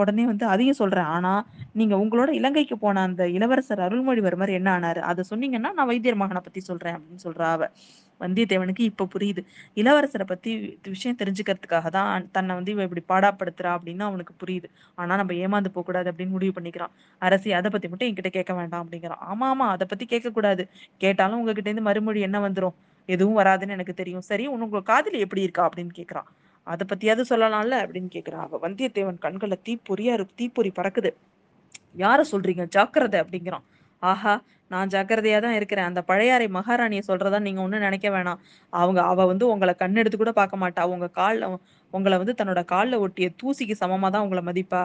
உடனே 0.00 0.24
வந்து 0.30 0.44
அதையும் 0.46 0.78
சொல்றேன். 0.80 1.08
ஆனா 1.16 1.32
நீங்க 1.72 1.94
உங்களோட 1.96 2.30
இலங்கைக்கு 2.38 2.76
போன 2.78 3.02
அந்த 3.08 3.22
இளவரசர் 3.28 3.82
அருள்மொழிவர்மர் 3.86 4.52
என்ன 4.58 4.68
ஆனாரு? 4.78 5.00
அதை 5.10 5.22
சொன்னீங்கன்னா 5.30 5.70
நான் 5.78 5.90
வைத்தியர் 5.90 6.20
மகனை 6.22 6.42
பத்தி 6.46 6.60
சொல்றேன் 6.60 6.96
அப்படின்னு 6.96 7.24
சொல்றா 7.26 7.48
அவ 7.56 7.66
வந்தியத்தேவனுக்கு 8.20 8.82
இப்ப 8.90 9.06
புரியுது. 9.14 9.42
இளவரசரை 9.76 10.24
பத்தி 10.24 10.50
விஷயம் 10.88 11.18
தெரிஞ்சுக்கிறதுக்காக 11.20 11.88
தான் 11.90 12.26
தன்னை 12.32 12.54
வந்து 12.58 12.72
இவ 12.74 12.82
இப்படி 12.88 13.04
பாடாப்படுத்துறா 13.12 13.70
அப்படின்னு 13.76 14.04
அவனுக்கு 14.08 14.34
புரியுது. 14.42 14.68
ஆனா 14.98 15.12
நம்ம 15.20 15.36
ஏமாந்து 15.44 15.72
போக 15.76 15.84
கூடாது 15.86 16.10
அப்படின்னு 16.12 16.36
முடிவு 16.36 16.54
பண்ணிக்கிறான். 16.58 16.92
அரசி 17.22 17.52
அதை 17.60 17.70
பத்தி 17.70 17.88
மட்டும் 17.88 18.08
என்கிட்ட 18.10 18.32
கேட்க 18.38 18.54
வேண்டாம் 18.54 18.84
அப்படிங்கிறான். 18.84 19.22
ஆமா 19.30 19.48
ஆமா 19.52 19.68
அதை 19.76 19.86
பத்தி 19.92 20.06
கேட்க 20.06 20.30
கூடாது 20.30 20.64
கேட்டாலும் 20.98 21.40
உங்ககிட்ட 21.42 21.70
இருந்து 21.70 21.88
மறுமொழி 21.90 22.20
என்ன 22.28 22.40
வந்துரும்? 22.48 22.76
எதுவும் 23.08 23.38
வராதுன்னு 23.40 23.76
எனக்கு 23.78 23.94
தெரியும். 23.94 24.26
சரி 24.30 24.44
உங்க 24.56 24.82
காதலி 24.92 25.18
எப்படி 25.26 25.42
இருக்கா 25.42 25.62
அப்படின்னு 25.68 25.94
கேக்குறான் 25.98 26.28
அதை 26.66 26.84
பத்தியாவது 26.88 27.24
சொல்லலாம்ல 27.30 27.76
அப்படின்னு 27.84 28.10
கேக்குறான் 28.12 28.44
அவ 28.46 28.58
வந்தியத்தேவன் 28.62 29.20
கண்கள 29.22 29.54
தீப்பொறியா 29.66 30.14
இரு- 30.16 30.34
தீப்பொறி 30.36 30.72
பறக்குது 30.76 31.12
யார 31.96 32.20
சொல்றீங்க 32.32 32.64
ஜாக்கிரதை 32.74 33.18
அப்படிங்கிறான் 33.22 33.66
ஆஹா! 34.02 34.34
நான் 34.70 34.90
ஜாக்கிரதையா 34.90 35.38
தான் 35.40 35.54
இருக்கிறேன். 35.54 35.88
அந்த 35.88 36.00
பழையாறை 36.02 36.46
மகாராணிய 36.50 37.02
சொல்றதா 37.06 37.38
நீங்க 37.38 37.60
ஒண்ணு 37.62 37.78
நினைக்க 37.78 38.08
வேணாம். 38.10 38.40
அவங்க 38.72 39.00
அவ 39.04 39.26
வந்து 39.26 39.44
உங்களை 39.48 39.74
கண்ணெடுத்து 39.78 40.16
கூட 40.16 40.32
பார்க்க 40.32 40.62
மாட்டா. 40.62 40.82
உங்க 40.94 41.06
கால்ல 41.16 41.48
உங்களை 41.92 42.16
வந்து 42.18 42.34
தன்னோட 42.38 42.60
கால்ல 42.72 42.98
ஒட்டிய 43.00 43.28
தூசிக்கு 43.40 43.76
சமமா 43.80 44.08
தான் 44.10 44.24
உங்கள 44.26 44.42
மதிப்பா. 44.46 44.82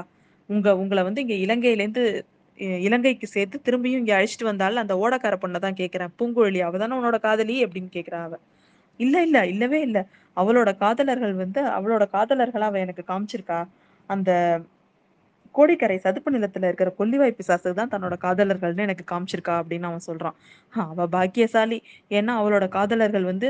உங்க 0.49 0.67
உங்களை 0.77 1.03
வந்து 1.03 1.21
இங்க 1.21 1.35
இலங்கையிலேருந்து 1.45 2.03
இருந்து 2.05 2.33
இலங்கைக்கு 2.83 3.27
சேர்த்து 3.27 3.57
திரும்பியும் 3.65 4.01
இங்க 4.01 4.13
அழைச்சிட்டு 4.17 4.45
வந்தால்ல, 4.45 4.83
அந்த 4.85 4.95
ஓடக்கார 4.97 5.35
பொண்ணை 5.41 5.59
தான் 5.59 5.75
கேட்கிறேன். 5.75 6.13
பூங்குழலி 6.19 6.59
அவ 6.61 6.77
தானே 6.77 6.95
உன்னோட 6.97 7.19
காதலி? 7.21 7.57
அப்படின்னு 7.65 7.91
கேட்கிறா 7.95 8.19
அவ. 8.23 8.35
இல்ல, 8.99 9.21
இல்ல. 9.21 9.45
இல்லவே 9.47 9.79
இல்ல. 9.81 9.99
அவளோட 10.37 10.69
காதலர்கள் 10.77 11.33
வந்து 11.35 11.61
அவளோட 11.69 12.03
காதலர்களா 12.11 12.65
அவ 12.65 12.79
எனக்கு 12.79 13.03
காமிச்சிருக்கா. 13.07 13.59
அந்த 14.09 14.31
கோடிக்கரை 15.55 15.97
சதுப்பு 16.05 16.29
நிலத்துல 16.35 16.67
இருக்கிற 16.69 16.89
கொல்லிவாய் 16.99 17.35
பிசாசு 17.37 17.69
தான் 17.79 17.91
தன்னோட 17.93 18.15
காதலர்கள்னு 18.23 18.85
எனக்கு 18.87 19.05
காமிச்சிருக்கா 19.11 19.53
அப்படின்னு 19.61 19.87
அவன் 19.89 20.05
சொல்றான். 20.07 20.35
அவ 20.73 21.05
பாக்கியசாலி. 21.13 21.77
ஏன்னா 22.17 22.33
அவளோட 22.39 22.65
காதலர்கள் 22.75 23.25
வந்து 23.29 23.47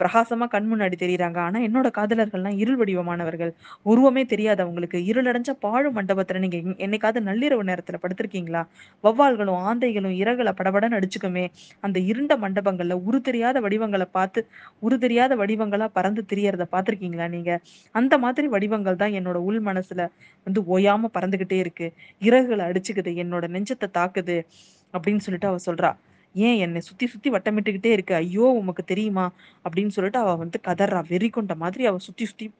பிரகாசமா 0.00 0.46
கண் 0.54 0.68
முன்னாடி 0.70 0.96
தெரியுறாங்க 1.02 1.38
ஆனா 1.46 1.58
என்னோட 1.66 1.88
காதலர்கள்லாம் 1.98 2.56
இருள் 2.62 2.78
வடிவமானவர்கள். 2.80 3.52
உருவமே 3.86 4.24
தெரியாது 4.32 4.60
அவங்களுக்கு. 4.64 5.00
இருளடைஞ்ச 5.10 5.52
பாழும் 5.64 5.96
மண்டபத்துல 5.98 6.42
நீங்க 6.44 6.58
என்னைக்காவது 6.86 7.22
நள்ளிரவு 7.28 7.64
நேரத்துல 7.70 7.98
படுத்திருக்கீங்களா? 8.04 8.62
வௌவால்களும், 9.04 9.60
ஆந்தைகளும் 9.68 10.16
இறகுல 10.22 10.52
படபடன்னு 10.60 10.98
அடிச்சுக்குமே. 11.00 11.44
அந்த 11.84 11.98
இருண்ட 12.10 12.32
மண்டபங்கள்ல 12.44 12.96
உரு 13.08 13.20
தெரியாத 13.28 13.56
வடிவங்களை 13.66 14.08
பார்த்து, 14.18 14.40
உரு 14.86 14.98
தெரியாத 15.04 15.32
வடிவங்களா 15.42 15.88
பறந்து 15.98 16.24
தெரியறத 16.32 16.66
பார்த்துருக்கீங்களா 16.74 17.28
நீங்க? 17.36 17.52
அந்த 17.94 18.14
மாதிரி 18.18 18.46
வடிவங்கள் 18.54 19.00
தான் 19.02 19.16
என்னோட 19.18 19.38
உள் 19.48 19.62
மனசுல 19.62 20.02
வந்து 20.46 20.60
ஓயாம 20.74 21.08
நடந்துகிட்டே 21.28 21.52
இருக்கு. 21.52 21.92
இறகுகளை 22.20 22.64
அடிச்சுக்குது. 22.64 23.12
என்னோட 23.14 23.46
நெஞ்சத்தை 23.48 23.86
தாக்குது. 23.98 24.46
அப்படின்னு 24.92 25.18
சொல்லிட்டு 25.18 25.48
அவ 25.48 25.56
சொல்றா. 25.66 25.96
ஏன் 26.34 26.56
என்னை 26.56 26.80
சுத்தி 26.80 27.06
சுத்தி 27.06 27.30
வட்டமிட்டுக்கிட்டே 27.30 27.86
இருக்கு. 27.86 28.14
ஐயோ! 28.14 28.42
உமக்கு 28.42 28.84
தெரியுமா? 28.84 29.32
அப்படின்னு 29.64 29.88
சொல்லிட்டு 29.88 30.18
அவ 30.18 30.34
வந்து 30.34 30.60
கதறா 30.64 31.04
வெறி 31.08 31.28
கொண்ட 31.28 31.54
மாதிரி 31.54 31.86
அவ 31.86 31.98
சுத்தி 31.98 32.24
சுத்தி 32.24 32.50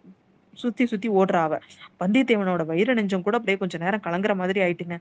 சுத்தி 0.53 0.87
சுத்தி 0.87 1.09
ஓடுறா 1.09 1.43
அவ. 1.43 1.59
வந்தியத்தேவனோட 2.01 2.67
வயிறு 2.67 2.95
நெஞ்சம் 2.95 3.23
கூட 3.23 3.37
அப்படியே 3.37 3.59
கொஞ்ச 3.59 3.79
நேரம் 3.79 4.01
கலங்குற 4.01 4.37
மாதிரி 4.37 4.61
ஆயிட்டுங்க. 4.61 4.99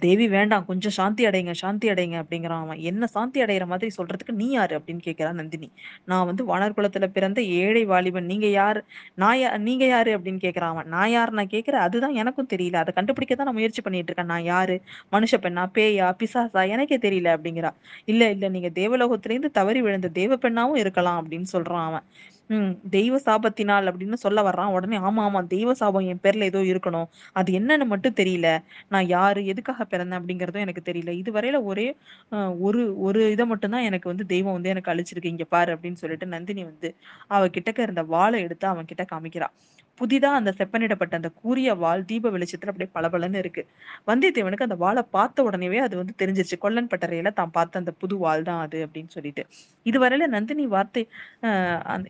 "தேவி 0.00 0.28
வேண்டாம். 0.28 0.64
கொஞ்சம் 0.64 0.90
சாந்தி 0.90 1.26
அடைங்க, 1.26 1.52
சாந்தி 1.52 1.88
அடைங்க" 1.88 2.16
அப்படிங்கிறான் 2.22 2.60
அவன். 2.60 2.78
"என்ன 2.82 3.06
சாந்தி 3.06 3.42
அடையிற 3.42 3.66
மாதிரி 3.66 3.90
சொல்றதுக்கு 3.96 4.32
நீ 4.32 4.50
யாரு?" 4.50 4.78
அப்படின்னு 4.78 5.00
கேட்கிறா 5.04 5.32
நந்தினி. 5.32 5.68
"நான் 6.04 6.26
வந்து 6.26 6.44
வாணர் 6.44 6.72
குலத்துல 6.72 7.06
பிறந்த 7.08 7.42
ஏழை 7.56 7.84
வாலிபன். 7.84 8.24
நீங்க 8.24 8.46
யாரு? 8.52 8.82
நான் 9.14 9.38
யா 9.38 9.58
நீங்க 9.58 9.86
யாரு?" 9.86 10.18
அப்படின்னு 10.18 10.42
கேட்கிறான் 10.42 10.72
அவன். 10.72 10.88
நான் 10.88 11.10
யாரு 11.10 11.32
நான் 11.32 11.46
கேட்கிற 11.46 11.80
அதுதான் 11.80 12.14
எனக்கும் 12.14 12.48
தெரியல. 12.52 12.74
அத 12.74 12.90
கண்டுபிடிக்க 12.90 13.34
தான் 13.34 13.46
நான் 13.46 13.54
முயற்சி 13.54 13.82
பண்ணிட்டு 13.82 14.08
இருக்கேன். 14.08 14.32
நான் 14.34 14.44
யாரு? 14.44 14.76
மனுஷ 15.12 15.34
பெண்ணா? 15.42 15.66
பேயா? 15.74 16.08
பிசாசா? 16.18 16.68
எனக்கே 16.68 16.98
தெரியல 16.98 17.30
அப்படிங்கிறா. 17.34 17.72
"இல்ல, 18.04 18.30
இல்ல. 18.30 18.48
நீங்க 18.48 18.70
தேவலோகத்திலேருந்து 18.74 19.50
தவறி 19.52 19.82
விழுந்த 19.82 20.08
தேவ 20.12 20.36
பெண்ணாவும் 20.38 20.76
இருக்கலாம்" 20.76 21.20
அப்படின்னு 21.20 21.50
சொல்றான் 21.52 21.86
அவன். 21.86 22.06
ம். 22.52 22.66
தெய்வ 22.90 23.14
சாபத்தினால் 23.24 23.88
அப்படின்னு 23.88 24.16
சொல்ல 24.22 24.40
வர்றான். 24.42 24.72
உடனே 24.74 24.96
ஆமா, 25.02 25.22
ஆமா. 25.26 25.40
தெய்வ 25.48 25.70
சாபம் 25.74 26.06
என் 26.06 26.20
பேர்ல 26.22 26.48
ஏதோ 26.50 26.60
இருக்கணும். 26.68 27.08
அது 27.36 27.50
என்னன்னு 27.58 27.86
மட்டும் 27.86 28.16
தெரியல. 28.20 28.48
நான் 28.90 29.06
யாரு? 29.12 29.40
எதுக்காக 29.52 29.86
பிறந்தேன்? 29.86 30.18
அப்படிங்கிறதும் 30.20 30.64
எனக்கு 30.64 30.82
தெரியல. 30.88 31.12
இதுவரையில 31.22 31.40
ஒரே 31.70 31.86
அ 32.32 32.38
ஒரு 32.66 32.80
ஒரு 33.06 33.22
இத 33.32 33.44
மட்டும் 33.46 33.74
தான் 33.74 33.86
எனக்கு 33.88 34.10
வந்து 34.12 34.26
தெய்வம் 34.26 34.56
வந்து 34.56 34.72
எனக்கு 34.72 34.92
அளிச்சிருக்கு. 34.92 35.34
இங்க 35.34 35.46
பாரு 35.50 35.70
அப்படின்னு 35.74 36.02
சொல்லிட்டு 36.02 36.28
நந்தினி 36.32 36.64
வந்து 36.66 36.90
அவ 37.30 37.42
கிட்டக்க 37.54 37.80
இருந்த 37.82 38.04
வாள 38.12 38.32
எடுத்து 38.42 38.66
அவன் 38.68 38.90
கிட்ட 38.90 39.04
காமிக்கிறா. 39.12 39.48
புதிதா 39.98 40.30
அந்த 40.32 40.50
செப்பனிடப்பட்ட 40.58 41.14
அந்த 41.14 41.28
கூரிய 41.40 41.70
வாள் 41.74 42.04
தீப 42.04 42.30
வெளிச்சத்துல 42.30 42.70
அப்படியே 42.72 42.90
பளபளன்னு 42.94 43.38
இருக்கு. 43.38 43.62
வந்தியத்தேவனுக்கு 44.06 44.66
அந்த 44.68 44.76
வாள 44.76 44.98
பார்த்த 45.10 45.44
உடனேவே 45.44 45.78
அது 45.78 45.94
வந்து 45.96 46.14
தெரிஞ்சிருச்சு. 46.18 46.58
கொல்லன் 46.58 46.88
பட்டறையில 46.88 47.32
தான் 47.32 47.50
பார்த்த 47.50 47.82
அந்த 47.82 47.92
புது 47.94 48.16
வாள் 48.16 48.42
தான் 48.42 48.60
அது 48.60 48.78
அப்படின்னு 48.86 49.10
சொல்லிட்டு. 49.10 49.42
இதுவரையில 49.86 50.28
நந்தினி 50.28 50.66
வார்த்தை 50.68 51.04
அந்த 51.92 52.08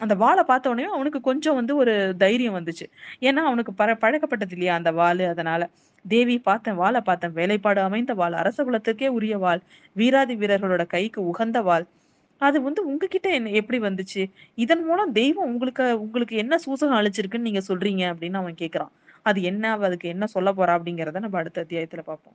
அந்த 0.00 0.14
பார்த்த 0.44 0.70
உடனே 0.70 0.86
அவனுக்கு 0.92 1.20
கொஞ்சம் 1.22 1.54
வந்து 1.54 1.72
ஒரு 1.76 1.92
தைரியம் 2.18 2.56
வந்துச்சு. 2.56 2.86
ஏன்னா 3.20 3.42
அவனுக்கு 3.48 3.72
பர 3.76 3.90
பழக்கப்பட்டது 4.00 4.52
இல்லையா 4.52 4.74
அந்த 4.74 4.90
வாள் 4.92 5.22
அதனால. 5.28 5.62
"தேவி 6.04 6.36
பார்த்தேன், 6.40 6.74
வாழை 6.74 7.00
பார்த்தேன். 7.00 7.32
வேலைப்பாடு 7.32 7.80
அமைந்த 7.80 8.12
வாள். 8.14 8.34
அரச 8.34 8.58
குலத்துக்கே 8.64 9.08
உரிய 9.12 9.36
வாள். 9.38 9.62
வீராதி 9.96 10.36
வீரர்களோட 10.36 10.84
கைக்கு 10.86 11.20
உகந்த 11.26 11.60
வாள். 11.62 11.86
அது 12.42 12.58
வந்து 12.62 12.80
உங்ககிட்ட 12.86 13.28
என்ன 13.32 13.50
எப்படி 13.52 13.78
வந்துச்சு? 13.80 14.22
இதன் 14.58 14.84
மூலம் 14.84 15.12
தெய்வம் 15.12 15.46
உங்களுக்கு 15.46 15.86
உங்களுக்கு 16.00 16.36
என்ன 16.36 16.58
சூசகம் 16.58 16.98
அளிச்சிருக்குன்னு 16.98 17.48
நீங்க 17.48 17.62
சொல்றீங்க?" 17.68 18.04
அப்படின்னு 18.12 18.34
அவன் 18.36 18.60
கேட்கிறான். 18.60 18.92
அது 19.26 19.42
என்ன? 19.44 19.70
அவ 19.70 19.86
அதுக்கு 19.86 20.08
என்ன 20.08 20.26
சொல்லப் 20.28 20.60
போறா? 20.60 20.74
அப்படிங்கிறத 20.78 21.20
நம்ம 21.20 21.38
அடுத்த 21.38 21.64
அத்தியாயத்துல 21.64 22.02
பார்ப்போம். 22.02 22.30